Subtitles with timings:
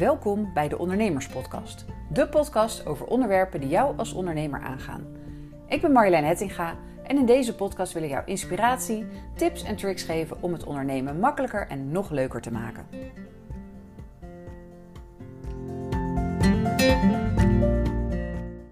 [0.00, 1.84] Welkom bij de Ondernemerspodcast.
[2.12, 5.06] De podcast over onderwerpen die jou als ondernemer aangaan.
[5.68, 10.02] Ik ben Marjolein Hettinga en in deze podcast wil ik jou inspiratie, tips en tricks
[10.02, 12.86] geven om het ondernemen makkelijker en nog leuker te maken.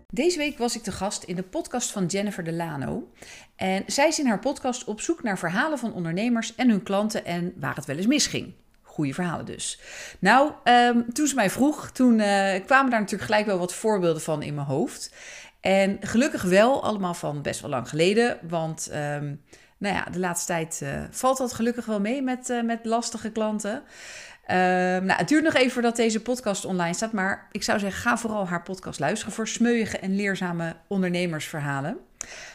[0.07, 3.09] Deze week was ik te gast in de podcast van Jennifer Delano.
[3.57, 7.25] En zij is in haar podcast op zoek naar verhalen van ondernemers en hun klanten
[7.25, 8.55] en waar het wel eens misging.
[8.99, 9.81] Goede verhalen dus.
[10.19, 14.23] Nou, ehm, toen ze mij vroeg, toen eh, kwamen daar natuurlijk gelijk wel wat voorbeelden
[14.23, 15.15] van in mijn hoofd.
[15.61, 18.39] En gelukkig wel allemaal van best wel lang geleden.
[18.49, 19.35] Want ehm,
[19.79, 23.31] nou ja, de laatste tijd uh, valt dat gelukkig wel mee met, uh, met lastige
[23.31, 23.83] klanten.
[24.47, 27.13] Ehm, nou, het duurt nog even voordat deze podcast online staat.
[27.13, 31.99] Maar ik zou zeggen, ga vooral haar podcast luisteren voor smeuïge en leerzame ondernemersverhalen.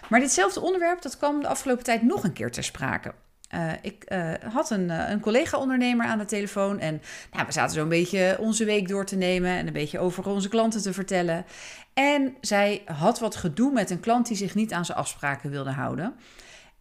[0.10, 3.14] Maar ditzelfde onderwerp dat kwam de afgelopen tijd nog een keer ter sprake.
[3.54, 7.02] Uh, ik uh, had een, uh, een collega-ondernemer aan de telefoon en
[7.32, 10.50] nou, we zaten zo'n beetje onze week door te nemen en een beetje over onze
[10.50, 11.46] klanten te vertellen.
[11.94, 15.72] En zij had wat gedoe met een klant die zich niet aan zijn afspraken wilde
[15.72, 16.16] houden.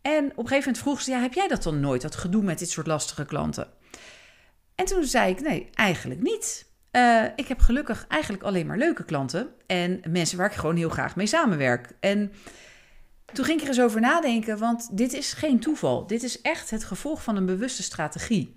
[0.02, 2.42] En op een gegeven moment vroeg ze, ja, heb jij dat dan nooit, dat gedoe
[2.42, 3.66] met dit soort lastige klanten?
[4.74, 6.66] En toen zei ik, nee, eigenlijk niet.
[7.36, 11.16] ik heb gelukkig eigenlijk alleen maar leuke klanten en mensen waar ik gewoon heel graag
[11.16, 11.92] mee samenwerk.
[12.00, 12.32] En
[13.32, 16.06] toen ging ik er eens over nadenken, want dit is geen toeval.
[16.06, 18.54] Dit is echt het gevolg van een bewuste strategie.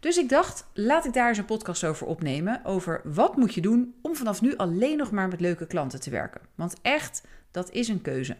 [0.00, 2.64] Dus ik dacht, laat ik daar eens een podcast over opnemen.
[2.64, 6.10] Over wat moet je doen om vanaf nu alleen nog maar met leuke klanten te
[6.10, 6.40] werken.
[6.54, 8.36] Want echt, dat is een keuze.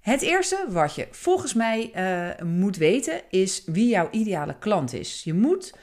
[0.00, 1.90] Het eerste wat je volgens mij
[2.38, 5.24] uh, moet weten is wie jouw ideale klant is.
[5.24, 5.74] Je moet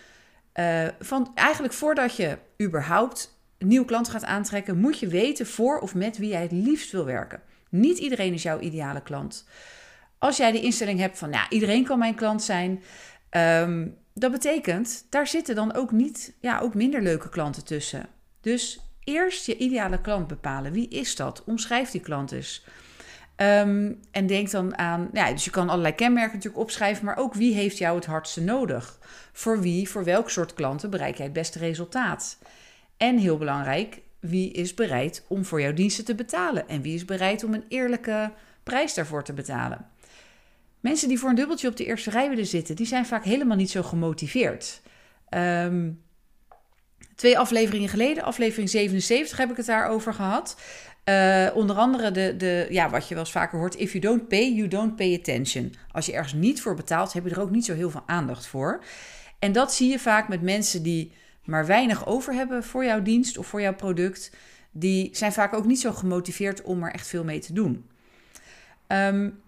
[0.55, 5.95] uh, van eigenlijk voordat je überhaupt nieuwe klanten gaat aantrekken, moet je weten voor of
[5.95, 7.41] met wie jij het liefst wil werken.
[7.71, 9.47] Niet iedereen is jouw ideale klant.
[10.17, 12.83] Als jij de instelling hebt van, nou, iedereen kan mijn klant zijn,
[13.31, 18.05] um, dat betekent, daar zitten dan ook niet, ja, ook minder leuke klanten tussen.
[18.41, 20.71] Dus eerst je ideale klant bepalen.
[20.71, 21.43] Wie is dat?
[21.43, 22.63] Omschrijf die klant eens.
[23.37, 27.33] Um, en denk dan aan, ja, dus je kan allerlei kenmerken natuurlijk opschrijven, maar ook
[27.33, 28.99] wie heeft jou het hardste nodig?
[29.31, 32.37] Voor wie, voor welk soort klanten bereik jij het beste resultaat?
[32.97, 37.05] En heel belangrijk, wie is bereid om voor jouw diensten te betalen en wie is
[37.05, 38.31] bereid om een eerlijke
[38.63, 39.85] prijs daarvoor te betalen.
[40.79, 43.57] Mensen die voor een dubbeltje op de eerste rij willen zitten, die zijn vaak helemaal
[43.57, 44.81] niet zo gemotiveerd.
[45.29, 46.01] Um,
[47.15, 50.61] twee afleveringen geleden, aflevering 77, heb ik het daarover gehad.
[51.05, 54.27] Uh, onder andere de, de, ja, wat je wel eens vaker hoort: if you don't
[54.27, 55.73] pay, you don't pay attention.
[55.91, 58.45] Als je ergens niet voor betaalt, heb je er ook niet zo heel veel aandacht
[58.45, 58.83] voor.
[59.39, 63.37] En dat zie je vaak met mensen die maar weinig over hebben voor jouw dienst
[63.37, 64.31] of voor jouw product,
[64.71, 67.89] die zijn vaak ook niet zo gemotiveerd om er echt veel mee te doen.
[68.87, 69.41] Um,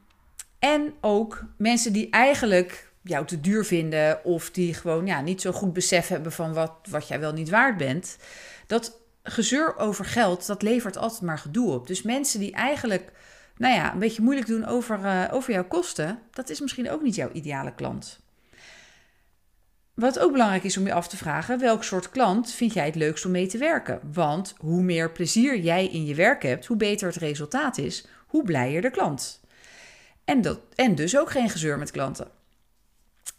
[0.59, 5.51] en ook mensen die eigenlijk jou te duur vinden of die gewoon ja, niet zo
[5.51, 8.17] goed besef hebben van wat, wat jij wel niet waard bent.
[8.67, 11.87] Dat gezeur over geld, dat levert altijd maar gedoe op.
[11.87, 13.11] Dus mensen die eigenlijk
[13.57, 17.01] nou ja, een beetje moeilijk doen over, uh, over jouw kosten, dat is misschien ook
[17.01, 18.19] niet jouw ideale klant.
[19.93, 22.95] Wat ook belangrijk is om je af te vragen, welk soort klant vind jij het
[22.95, 23.99] leukst om mee te werken?
[24.13, 28.43] Want hoe meer plezier jij in je werk hebt, hoe beter het resultaat is, hoe
[28.43, 29.41] blijer de klant.
[30.25, 32.27] En, dat, en dus ook geen gezeur met klanten.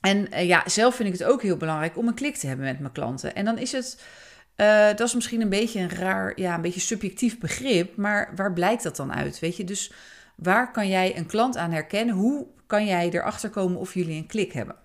[0.00, 2.66] En uh, ja, zelf vind ik het ook heel belangrijk om een klik te hebben
[2.66, 3.34] met mijn klanten.
[3.34, 4.03] En dan is het,
[4.56, 8.53] uh, dat is misschien een beetje een raar, ja, een beetje subjectief begrip, maar waar
[8.53, 9.38] blijkt dat dan uit?
[9.38, 9.92] Weet je, dus
[10.36, 12.15] waar kan jij een klant aan herkennen?
[12.15, 14.82] Hoe kan jij erachter komen of jullie een klik hebben?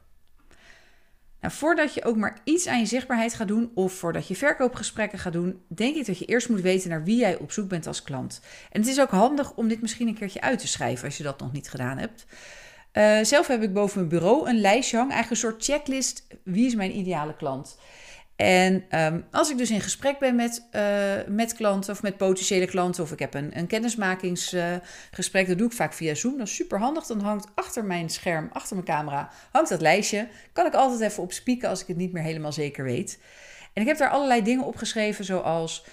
[1.42, 5.20] Nou, voordat je ook maar iets aan je zichtbaarheid gaat doen of voordat je verkoopgesprekken
[5.20, 7.88] gaat doen, denk ik dat je eerst moet weten naar wie jij op zoek bent
[7.88, 8.42] als klant.
[8.72, 11.24] En het is ook handig om dit misschien een keertje uit te schrijven als je
[11.24, 12.26] dat nog niet gedaan hebt.
[12.94, 16.28] Uh, zelf heb ik boven mijn bureau een lijstje hangen, eigenlijk een soort checklist.
[16.44, 17.78] Wie is mijn ideale klant?
[18.40, 20.82] En um, als ik dus in gesprek ben met, uh,
[21.28, 25.68] met klanten of met potentiële klanten, of ik heb een, een kennismakingsgesprek, uh, dat doe
[25.68, 26.38] ik vaak via Zoom.
[26.38, 27.06] Dat is super handig.
[27.06, 30.28] Dan hangt achter mijn scherm, achter mijn camera, hangt dat lijstje.
[30.54, 33.20] Kan ik altijd even op spieken als ik het niet meer helemaal zeker weet.
[33.74, 35.86] En ik heb daar allerlei dingen opgeschreven, zoals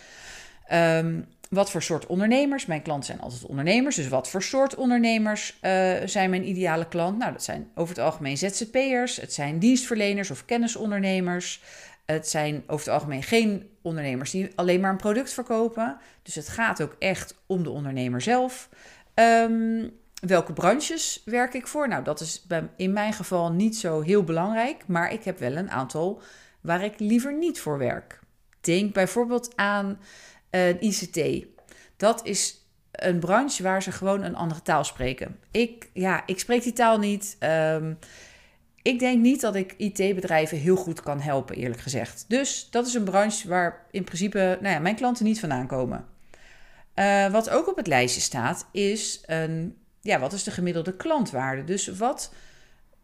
[0.72, 2.66] um, wat voor soort ondernemers.
[2.66, 7.18] Mijn klanten zijn altijd ondernemers, dus wat voor soort ondernemers uh, zijn mijn ideale klant?
[7.18, 11.60] Nou, dat zijn over het algemeen ZZP'ers, het zijn dienstverleners of kennisondernemers.
[12.06, 15.98] Het zijn over het algemeen geen ondernemers die alleen maar een product verkopen.
[16.22, 18.68] Dus het gaat ook echt om de ondernemer zelf.
[19.14, 21.88] Um, welke branches werk ik voor?
[21.88, 24.86] Nou, dat is in mijn geval niet zo heel belangrijk.
[24.86, 26.20] Maar ik heb wel een aantal
[26.60, 28.20] waar ik liever niet voor werk.
[28.60, 29.98] Denk bijvoorbeeld aan
[30.50, 31.46] uh, ICT.
[31.96, 35.38] Dat is een branche waar ze gewoon een andere taal spreken.
[35.50, 37.36] Ik, ja, ik spreek die taal niet.
[37.40, 37.98] Um,
[38.86, 42.24] Ik denk niet dat ik IT-bedrijven heel goed kan helpen, eerlijk gezegd.
[42.28, 46.06] Dus dat is een branche waar in principe nou ja, mijn klanten niet vandaan komen.
[46.94, 51.64] Uh, wat ook op het lijstje staat, is een, ja, wat is de gemiddelde klantwaarde?
[51.64, 52.32] Dus wat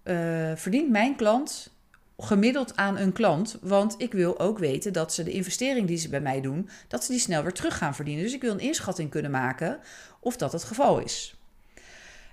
[0.05, 1.70] uh, verdient mijn klant
[2.19, 3.58] gemiddeld aan een klant.
[3.61, 7.05] Want ik wil ook weten dat ze de investering die ze bij mij doen, dat
[7.05, 8.25] ze die snel weer terug gaan verdienen.
[8.25, 9.78] Dus ik wil een inschatting kunnen maken
[10.20, 11.35] of dat het geval is.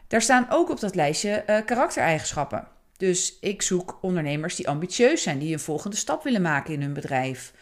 [0.07, 2.77] Daar staan ook op dat lijstje uh, karaktereigenschappen.
[2.99, 6.93] Dus ik zoek ondernemers die ambitieus zijn, die een volgende stap willen maken in hun
[6.93, 7.53] bedrijf.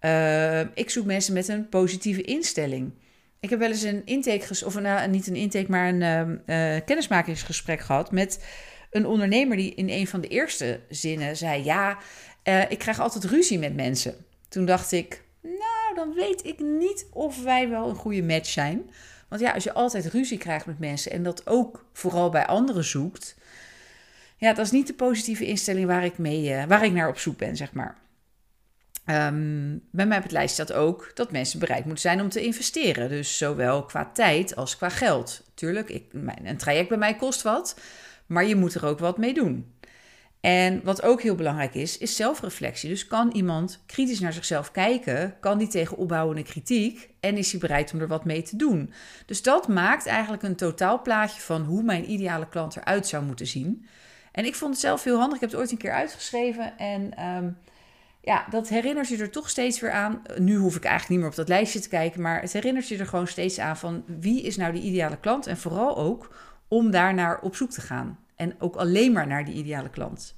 [0.00, 2.92] Uh, ik zoek mensen met een positieve instelling.
[3.40, 7.80] Ik heb wel eens een intake, of nou, niet een intake, maar een uh, kennismakingsgesprek
[7.80, 8.44] gehad met
[8.90, 11.98] een ondernemer die in een van de eerste zinnen zei: Ja,
[12.68, 14.14] ik krijg altijd ruzie met mensen.
[14.48, 18.90] Toen dacht ik: Nou, dan weet ik niet of wij wel een goede match zijn.
[19.28, 22.84] Want ja, als je altijd ruzie krijgt met mensen en dat ook vooral bij anderen
[22.84, 23.36] zoekt,
[24.44, 27.18] ja, dat is niet de positieve instelling waar ik, mee, uh, waar ik naar op
[27.18, 27.96] zoek ben, zeg maar.
[29.06, 32.44] Um, bij mij op het lijst staat ook dat mensen bereid moeten zijn om te
[32.44, 33.08] investeren.
[33.08, 35.42] Dus zowel qua tijd als qua geld.
[35.54, 37.76] Tuurlijk, ik, mijn, een traject bij mij kost wat
[38.26, 39.72] maar je moet er ook wat mee doen.
[40.40, 42.88] En wat ook heel belangrijk is, is zelfreflectie.
[42.88, 45.36] Dus kan iemand kritisch naar zichzelf kijken?
[45.40, 47.08] Kan die tegen opbouwende kritiek?
[47.20, 48.92] En is hij bereid om er wat mee te doen?
[49.26, 53.86] Dus dat maakt eigenlijk een totaalplaatje van hoe mijn ideale klant eruit zou moeten zien.
[54.34, 55.34] En ik vond het zelf heel handig.
[55.34, 56.78] Ik heb het ooit een keer uitgeschreven.
[56.78, 57.58] En um,
[58.20, 60.22] ja, dat herinnert je er toch steeds weer aan.
[60.38, 62.20] Nu hoef ik eigenlijk niet meer op dat lijstje te kijken.
[62.20, 65.46] Maar het herinnert je er gewoon steeds aan van wie is nou die ideale klant?
[65.46, 66.34] En vooral ook
[66.68, 68.18] om daar naar op zoek te gaan.
[68.36, 70.34] En ook alleen maar naar die ideale klant.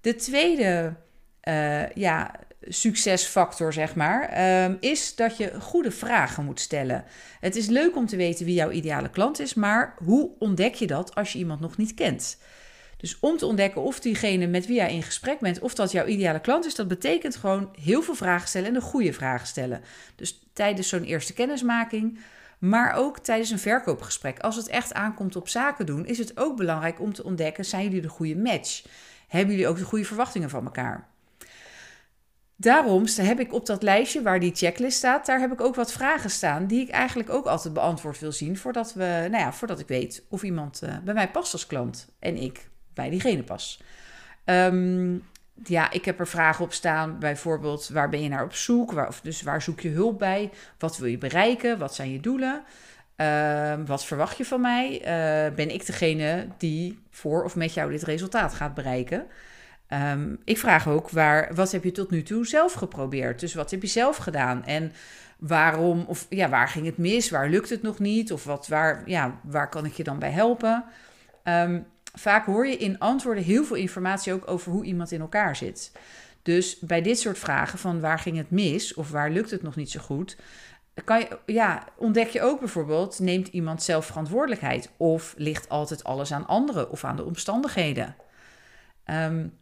[0.00, 0.94] De tweede
[1.48, 7.04] uh, ja, succesfactor, zeg maar, uh, is dat je goede vragen moet stellen.
[7.40, 10.86] Het is leuk om te weten wie jouw ideale klant is, maar hoe ontdek je
[10.86, 12.38] dat als je iemand nog niet kent?
[12.98, 16.06] Dus om te ontdekken of diegene met wie jij in gesprek bent, of dat jouw
[16.06, 19.80] ideale klant is, dat betekent gewoon heel veel vragen stellen en de goede vragen stellen.
[20.16, 22.18] Dus tijdens zo'n eerste kennismaking
[22.58, 24.38] maar ook tijdens een verkoopgesprek.
[24.38, 27.84] Als het echt aankomt op zaken doen, is het ook belangrijk om te ontdekken: zijn
[27.84, 28.84] jullie de goede match?
[29.28, 31.08] Hebben jullie ook de goede verwachtingen van elkaar?
[32.56, 35.92] Daarom heb ik op dat lijstje waar die checklist staat, daar heb ik ook wat
[35.92, 39.78] vragen staan die ik eigenlijk ook altijd beantwoord wil zien voordat, we, nou ja, voordat
[39.78, 42.68] ik weet of iemand uh, bij mij past als klant en ik
[42.98, 43.80] bij diegene pas.
[44.44, 45.24] Um,
[45.64, 48.92] ja, ik heb er vragen op staan, bijvoorbeeld waar ben je naar op zoek?
[48.92, 50.50] Waar, of dus waar zoek je hulp bij?
[50.78, 51.78] Wat wil je bereiken?
[51.78, 52.62] Wat zijn je doelen?
[53.16, 54.92] Uh, wat verwacht je van mij?
[54.92, 59.26] Uh, ben ik degene die voor of met jou dit resultaat gaat bereiken?
[59.88, 63.40] Um, ik vraag ook waar, wat heb je tot nu toe zelf geprobeerd?
[63.40, 64.64] Dus wat heb je zelf gedaan?
[64.64, 64.92] En
[65.38, 67.30] waarom, of ja, waar ging het mis?
[67.30, 68.32] Waar lukt het nog niet?
[68.32, 70.84] Of wat, waar, ja, waar kan ik je dan bij helpen?
[72.18, 75.92] Vaak hoor je in antwoorden heel veel informatie ook over hoe iemand in elkaar zit.
[76.42, 79.76] Dus bij dit soort vragen van waar ging het mis of waar lukt het nog
[79.76, 80.36] niet zo goed,
[81.04, 86.32] kan je, ja, ontdek je ook bijvoorbeeld, neemt iemand zelf verantwoordelijkheid of ligt altijd alles
[86.32, 88.16] aan anderen of aan de omstandigheden?
[89.04, 89.58] Um,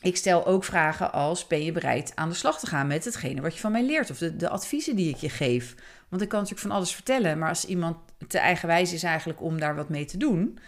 [0.00, 3.40] ik stel ook vragen als: ben je bereid aan de slag te gaan met hetgene
[3.40, 5.74] wat je van mij leert of de, de adviezen die ik je geef?
[6.08, 7.96] Want ik kan natuurlijk van alles vertellen, maar als iemand
[8.28, 10.58] te eigenwijs is eigenlijk om daar wat mee te doen,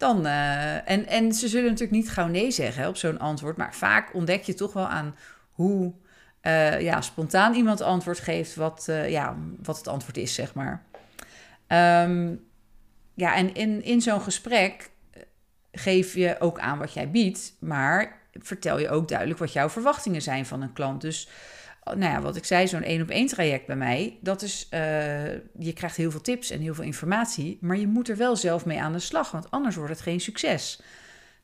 [0.00, 3.74] dan, uh, en, en ze zullen natuurlijk niet gauw nee zeggen op zo'n antwoord, maar
[3.74, 5.16] vaak ontdek je toch wel aan
[5.50, 5.92] hoe
[6.42, 10.84] uh, ja, spontaan iemand antwoord geeft, wat, uh, ja, wat het antwoord is, zeg maar.
[12.06, 12.48] Um,
[13.14, 14.90] ja, en in, in zo'n gesprek
[15.72, 20.22] geef je ook aan wat jij biedt, maar vertel je ook duidelijk wat jouw verwachtingen
[20.22, 21.00] zijn van een klant.
[21.00, 21.28] Dus
[21.84, 24.80] nou ja, wat ik zei, zo'n één op één traject bij mij, dat is, uh,
[25.58, 28.64] je krijgt heel veel tips en heel veel informatie, maar je moet er wel zelf
[28.64, 30.82] mee aan de slag, want anders wordt het geen succes.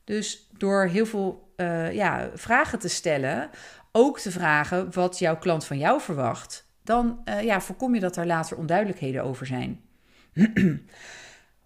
[0.03, 3.49] Dus door heel veel uh, ja, vragen te stellen,
[3.91, 8.17] ook te vragen wat jouw klant van jou verwacht, dan uh, ja, voorkom je dat
[8.17, 9.81] er later onduidelijkheden over zijn.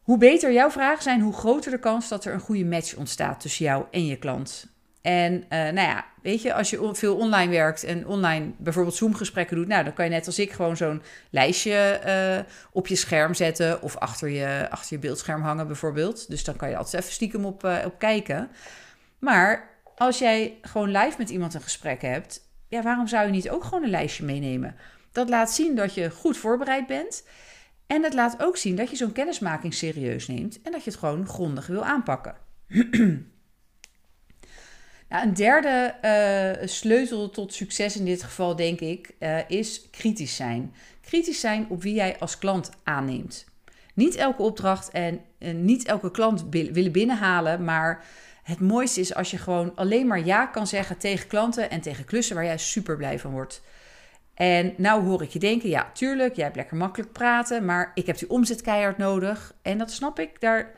[0.01, 3.39] hoe beter jouw vragen zijn, hoe groter de kans dat er een goede match ontstaat
[3.39, 4.67] tussen jou en je klant.
[5.01, 9.55] En uh, nou ja, weet je, als je veel online werkt en online bijvoorbeeld Zoom-gesprekken
[9.55, 13.33] doet, nou, dan kan je net als ik gewoon zo'n lijstje uh, op je scherm
[13.33, 16.29] zetten of achter je, achter je beeldscherm hangen bijvoorbeeld.
[16.29, 18.49] Dus dan kan je altijd even stiekem op, uh, op kijken.
[19.19, 23.49] Maar als jij gewoon live met iemand een gesprek hebt, ja, waarom zou je niet
[23.49, 24.75] ook gewoon een lijstje meenemen?
[25.11, 27.23] Dat laat zien dat je goed voorbereid bent.
[27.87, 30.99] En het laat ook zien dat je zo'n kennismaking serieus neemt en dat je het
[30.99, 32.35] gewoon grondig wil aanpakken.
[35.11, 35.93] Een derde
[36.61, 40.73] uh, sleutel tot succes in dit geval, denk ik, uh, is kritisch zijn.
[41.01, 43.45] Kritisch zijn op wie jij als klant aanneemt.
[43.93, 48.03] Niet elke opdracht en niet elke klant willen binnenhalen, maar
[48.43, 52.05] het mooiste is als je gewoon alleen maar ja kan zeggen tegen klanten en tegen
[52.05, 53.61] klussen waar jij super blij van wordt.
[54.33, 58.05] En nou hoor ik je denken, ja, tuurlijk, jij hebt lekker makkelijk praten, maar ik
[58.05, 59.53] heb die omzet keihard nodig.
[59.61, 60.41] En dat snap ik.
[60.41, 60.71] Daar,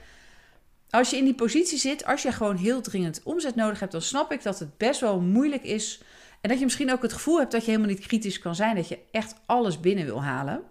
[0.94, 4.02] als je in die positie zit, als je gewoon heel dringend omzet nodig hebt, dan
[4.02, 6.02] snap ik dat het best wel moeilijk is.
[6.42, 8.76] En dat je misschien ook het gevoel hebt dat je helemaal niet kritisch kan zijn,
[8.76, 10.62] dat je echt alles binnen wil halen.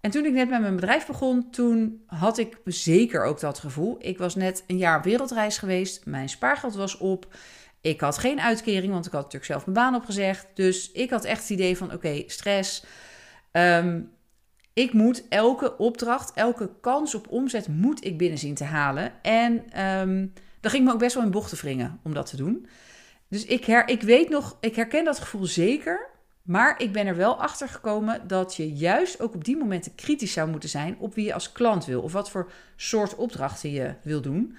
[0.00, 3.96] En toen ik net met mijn bedrijf begon, toen had ik zeker ook dat gevoel.
[3.98, 7.26] Ik was net een jaar wereldreis geweest, mijn spaargeld was op.
[7.80, 10.46] Ik had geen uitkering, want ik had natuurlijk zelf mijn baan opgezegd.
[10.54, 12.84] Dus ik had echt het idee van: oké, stress.
[13.50, 14.00] Ehm,
[14.72, 19.12] ik moet elke opdracht, elke kans op omzet moet ik binnen zien te halen.
[19.22, 22.66] En um, ging me ook best wel in bochten wringen om dat te doen.
[23.28, 26.10] Dus ik, her, ik weet nog, ik herken dat gevoel zeker.
[26.42, 30.32] Maar ik ben er wel achter gekomen dat je juist ook op die momenten kritisch
[30.32, 32.02] zou moeten zijn op wie je als klant wil.
[32.02, 34.56] Of wat voor soort opdrachten je wil doen.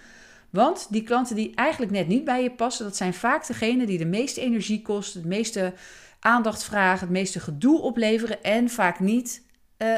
[0.50, 3.98] Want die klanten die eigenlijk net niet bij je passen, dat zijn vaak degenen die
[3.98, 5.74] de meeste energie kosten, het meeste
[6.20, 9.41] aandacht vragen, het meeste gedoe opleveren en vaak niet
[9.84, 9.98] uh,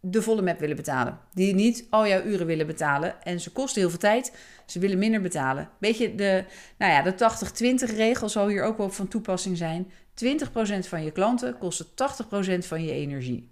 [0.00, 1.18] de volle map willen betalen.
[1.34, 4.32] Die niet al jouw uren willen betalen en ze kosten heel veel tijd,
[4.66, 5.68] ze willen minder betalen.
[5.78, 6.44] Beetje de,
[6.78, 9.90] nou ja, de 80-20 regel zal hier ook wel van toepassing zijn.
[10.24, 13.48] 20% van je klanten kosten 80% van je energie.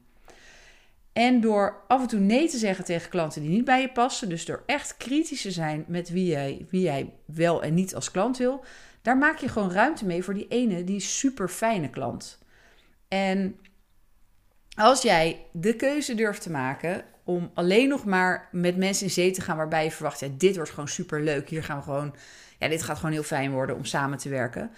[1.12, 4.28] En door af en toe nee te zeggen tegen klanten die niet bij je passen,
[4.28, 8.11] dus door echt kritisch te zijn met wie jij, wie jij wel en niet als
[8.11, 8.64] klant wil,
[9.02, 12.38] daar maak je gewoon ruimte mee voor die ene, die super fijne klant.
[13.09, 13.59] En
[14.75, 19.31] als jij de keuze durft te maken om alleen nog maar met mensen in zee
[19.31, 22.14] te gaan waarbij je verwacht, ja, dit wordt gewoon super leuk, hier gaan we gewoon,
[22.59, 24.71] ja, dit gaat gewoon heel fijn worden om samen te werken.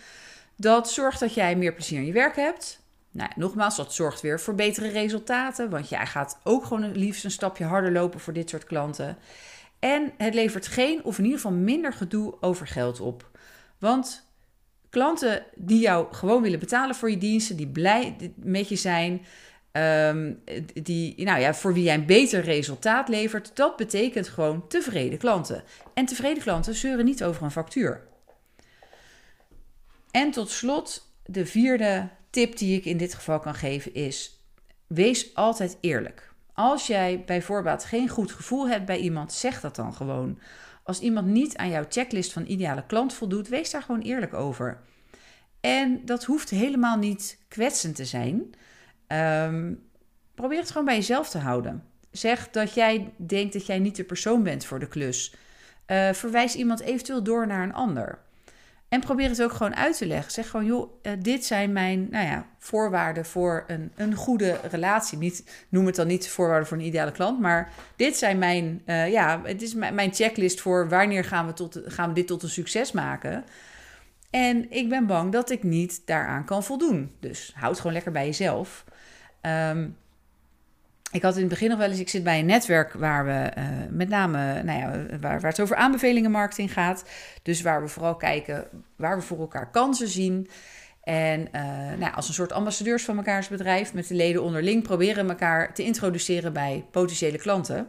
[0.56, 2.84] Dat zorgt dat jij meer plezier in je werk hebt.
[3.10, 7.30] Nou, nogmaals, dat zorgt weer voor betere resultaten, want jij gaat ook gewoon liefst een
[7.30, 9.18] stapje harder lopen voor dit soort klanten.
[9.78, 13.30] En het levert geen of in ieder geval minder gedoe over geld op.
[13.78, 14.28] Want
[14.90, 19.24] klanten die jou gewoon willen betalen voor je diensten, die blij met je zijn,
[19.76, 20.34] ehm,
[20.82, 25.62] die, nou ja, voor wie jij een beter resultaat levert, dat betekent gewoon tevreden klanten.
[25.94, 28.06] En tevreden klanten zeuren niet over een factuur.
[30.10, 34.40] En tot slot, de vierde tip die ik in dit geval kan geven is:
[34.86, 36.32] wees altijd eerlijk.
[36.52, 40.38] Als jij bijvoorbeeld geen goed gevoel hebt bij iemand, zeg dat dan gewoon.
[40.82, 44.80] Als iemand niet aan jouw checklist van ideale klant voldoet, wees daar gewoon eerlijk over.
[45.60, 48.54] En dat hoeft helemaal niet kwetsend te zijn.
[49.06, 49.72] Ehm,
[50.34, 51.82] probeer het gewoon bij jezelf te houden.
[52.10, 55.34] Zeg dat jij denkt dat jij niet de persoon bent voor de klus.
[55.86, 58.18] Uh, verwijs iemand eventueel door naar een ander.
[58.88, 60.32] En probeer het ook gewoon uit te leggen.
[60.32, 65.18] Zeg gewoon, joh, uh, dit zijn mijn nou ja, voorwaarden voor een, een goede relatie.
[65.18, 69.10] Niet, noem het dan niet voorwaarden voor een ideale klant, maar dit zijn mijn, uh,
[69.10, 72.48] ja, het is mijn checklist voor wanneer gaan we, tot, gaan we dit tot een
[72.48, 73.44] succes maken.
[74.30, 77.16] En ik ben bang dat ik niet daaraan kan voldoen.
[77.20, 78.84] Dus houd gewoon lekker bij jezelf.
[79.46, 79.96] Um,
[81.12, 83.52] ik had in het begin nog wel eens, ik zit bij een netwerk waar we
[83.58, 87.04] uh, met name, nou ja, waar, waar het over aanbevelingenmarketing gaat.
[87.42, 90.48] Dus waar we vooral kijken waar we voor elkaar kansen zien.
[91.02, 91.62] En uh,
[91.98, 95.82] nou, als een soort ambassadeurs van mekaars bedrijf met de leden onderling proberen elkaar te
[95.82, 97.88] introduceren bij potentiële klanten.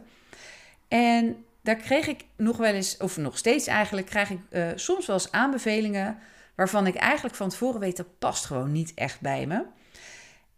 [0.88, 5.06] En daar kreeg ik nog wel eens, of nog steeds eigenlijk, krijg ik uh, soms
[5.06, 6.18] wel eens aanbevelingen
[6.54, 9.64] waarvan ik eigenlijk van tevoren weet dat past gewoon niet echt bij me.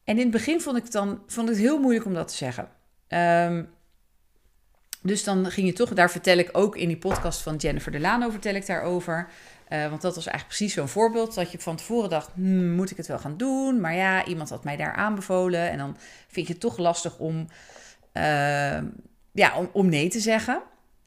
[0.05, 2.37] En in het begin vond ik het dan vond het heel moeilijk om dat te
[2.37, 2.69] zeggen.
[3.09, 3.69] Um,
[5.03, 8.31] dus dan ging je toch, daar vertel ik ook in die podcast van Jennifer Delano,
[8.31, 9.29] vertel ik daarover.
[9.69, 11.35] Uh, want dat was eigenlijk precies zo'n voorbeeld.
[11.35, 13.81] Dat je van tevoren dacht, hmm, moet ik het wel gaan doen?
[13.81, 15.71] Maar ja, iemand had mij daar aanbevolen.
[15.71, 15.97] En dan
[16.29, 17.49] vind je het toch lastig om,
[18.13, 18.79] uh,
[19.33, 20.63] ja, om, om, nee te zeggen.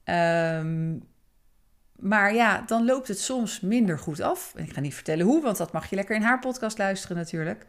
[0.05, 1.03] Um,
[1.95, 4.53] maar ja, dan loopt het soms minder goed af.
[4.55, 7.17] En ik ga niet vertellen hoe, want dat mag je lekker in haar podcast luisteren
[7.17, 7.65] natuurlijk.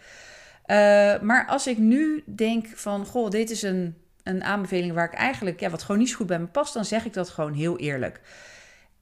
[0.66, 5.18] Uh, maar als ik nu denk van, goh, dit is een, een aanbeveling waar ik
[5.18, 7.52] eigenlijk, ja, wat gewoon niet zo goed bij me past, dan zeg ik dat gewoon
[7.52, 8.20] heel eerlijk.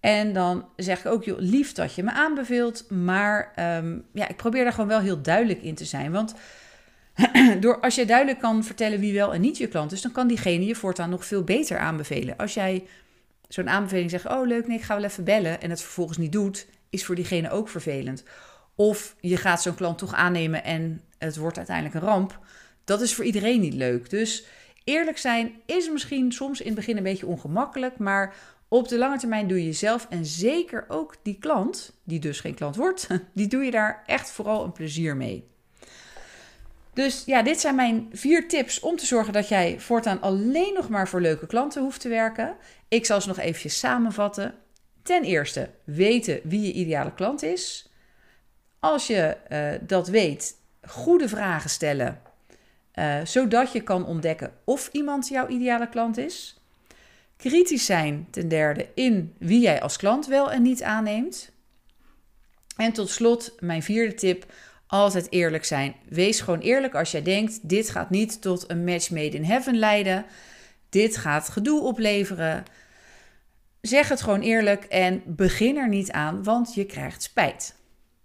[0.00, 4.36] En dan zeg ik ook, joh, lief dat je me aanbeveelt, maar um, ja, ik
[4.36, 6.12] probeer daar gewoon wel heel duidelijk in te zijn.
[6.12, 6.34] Want
[7.60, 10.28] door, als je duidelijk kan vertellen wie wel en niet je klant is, dan kan
[10.28, 12.36] diegene je voortaan nog veel beter aanbevelen.
[12.36, 12.86] Als jij
[13.48, 16.32] zo'n aanbeveling zegt, oh leuk, nee, ik ga wel even bellen, en het vervolgens niet
[16.32, 18.24] doet, is voor diegene ook vervelend.
[18.74, 22.38] Of je gaat zo'n klant toch aannemen en het wordt uiteindelijk een ramp.
[22.84, 24.10] Dat is voor iedereen niet leuk.
[24.10, 24.44] Dus
[24.84, 28.34] eerlijk zijn is misschien soms in het begin een beetje ongemakkelijk, maar
[28.68, 32.54] op de lange termijn doe je jezelf en zeker ook die klant, die dus geen
[32.54, 35.50] klant wordt, die doe je daar echt vooral een plezier mee.
[36.92, 40.88] Dus ja, dit zijn mijn vier tips om te zorgen dat jij voortaan alleen nog
[40.88, 42.56] maar voor leuke klanten hoeft te werken.
[42.88, 44.54] Ik zal ze nog eventjes samenvatten.
[45.02, 47.90] Ten eerste, weten wie je ideale klant is.
[48.80, 52.20] Als je uh, dat weet, goede vragen stellen,
[52.94, 56.60] uh, zodat je kan ontdekken of iemand jouw ideale klant is.
[57.36, 61.52] Kritisch zijn, ten derde, in wie jij als klant wel en niet aanneemt.
[62.76, 64.52] En tot slot, mijn vierde tip:
[64.86, 65.94] altijd eerlijk zijn.
[66.08, 69.78] Wees gewoon eerlijk als jij denkt: dit gaat niet tot een match made in heaven
[69.78, 70.24] leiden.
[70.88, 72.64] Dit gaat gedoe opleveren.
[73.80, 77.76] Zeg het gewoon eerlijk en begin er niet aan, want je krijgt spijt.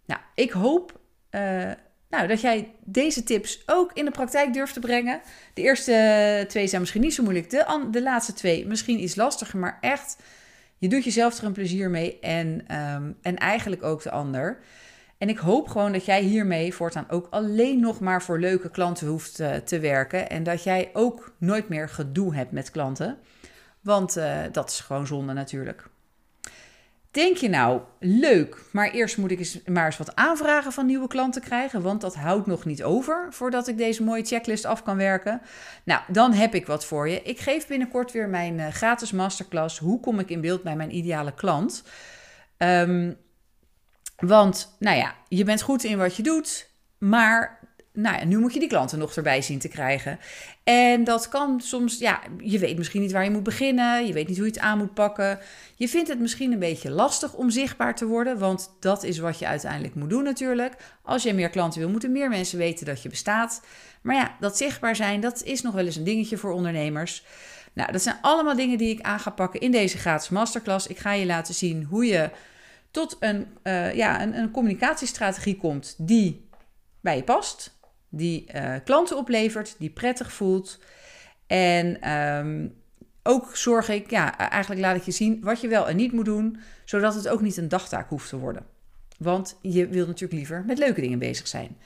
[0.06, 1.00] Nou, ik hoop
[1.32, 1.72] uh,
[2.10, 5.22] nou, dat jij deze tips ook in de praktijk durft te brengen.
[5.54, 7.50] De eerste twee zijn misschien niet zo moeilijk.
[7.50, 10.18] De, de laatste twee misschien iets lastiger, maar echt,
[10.78, 14.60] je doet jezelf er een plezier mee en, um, en eigenlijk ook de ander.
[15.18, 19.08] En ik hoop gewoon dat jij hiermee voortaan ook alleen nog maar voor leuke klanten
[19.08, 20.30] hoeft uh, te werken.
[20.30, 23.18] En dat jij ook nooit meer gedoe hebt met klanten.
[23.82, 25.90] Want uh, dat is gewoon zonde natuurlijk.
[27.12, 31.08] Denk je nou, leuk, maar eerst moet ik eens, maar eens wat aanvragen van nieuwe
[31.08, 34.98] klanten krijgen, want dat houdt nog niet over voordat ik deze mooie checklist af kan
[34.98, 35.42] werken?
[35.84, 37.22] Nou, dan heb ik wat voor je.
[37.22, 40.96] Ik geef binnenkort weer mijn uh, gratis masterclass Hoe kom ik in beeld bij mijn
[40.96, 41.84] ideale klant?
[42.58, 43.18] Um,
[44.18, 47.60] want, nou ja, je bent goed in wat je doet, maar
[47.98, 50.20] nou ja, nu moet je die klanten nog erbij zien te krijgen.
[50.64, 54.08] En dat kan soms, ja, je weet misschien niet waar je moet beginnen.
[54.08, 55.40] Je weet niet hoe je het aan moet pakken.
[55.76, 59.40] Je vindt het misschien een beetje lastig om zichtbaar te worden, want dat is wat
[59.40, 60.76] je uiteindelijk moet doen natuurlijk.
[61.02, 63.62] Als je meer klanten wil, moeten meer mensen weten dat je bestaat.
[64.02, 67.26] Maar ja, dat zichtbaar zijn, dat is nog wel eens een dingetje voor ondernemers.
[67.74, 70.88] Nou, dat zijn allemaal dingen die ik aan ga pakken in deze gratis masterclass.
[70.88, 72.30] Ik ga je laten zien hoe je
[72.92, 76.50] tot een, uh, ja, een, een communicatiestrategie komt die
[77.02, 77.77] bij je past
[78.18, 80.80] die uh, klanten oplevert, die prettig voelt.
[81.48, 82.76] En um,
[83.24, 86.26] ook zorg ik, ja, eigenlijk laat ik je zien wat je wel en niet moet
[86.26, 88.66] doen, zodat het ook niet een dagtaak hoeft te worden.
[89.18, 91.78] Want je wilt natuurlijk liever met leuke dingen bezig zijn.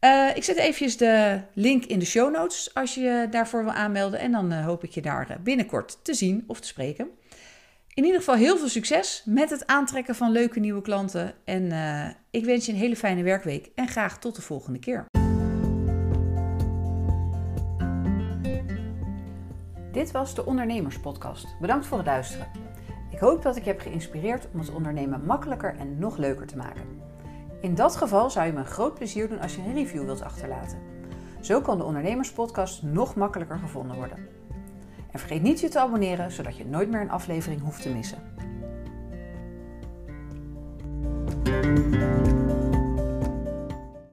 [0.00, 4.18] Uh, ik zet eventjes de link in de show notes als je daarvoor wil aanmelden.
[4.20, 7.08] En dan uh, hoop ik je daar binnenkort te zien of te spreken.
[7.94, 11.34] In ieder geval heel veel succes met het aantrekken van leuke nieuwe klanten.
[11.44, 11.72] En
[12.30, 15.13] ik wens je een hele fijne werkweek en graag tot de volgende keer.
[19.94, 21.56] Dit was de Ondernemerspodcast.
[21.60, 22.46] Bedankt voor het luisteren.
[23.10, 26.82] Ik hoop dat ik heb geïnspireerd om het ondernemen makkelijker en nog leuker te maken.
[27.60, 30.22] In dat geval zou je me een groot plezier doen als je een review wilt
[30.22, 30.78] achterlaten.
[31.40, 34.18] Zo kan de Ondernemerspodcast nog makkelijker gevonden worden.
[35.10, 38.22] En vergeet niet je te abonneren, zodat je nooit meer een aflevering hoeft te missen.